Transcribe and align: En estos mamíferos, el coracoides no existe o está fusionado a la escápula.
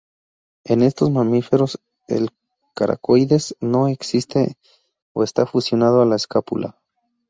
En 0.63 0.81
estos 0.81 1.11
mamíferos, 1.11 1.79
el 2.07 2.31
coracoides 2.73 3.55
no 3.59 3.87
existe 3.87 4.57
o 5.13 5.23
está 5.23 5.45
fusionado 5.45 6.01
a 6.01 6.07
la 6.07 6.15
escápula. 6.15 6.81